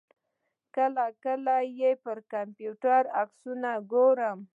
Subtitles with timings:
[0.75, 4.39] کله کله یې پر کمپیوټر عکسونه ګورم.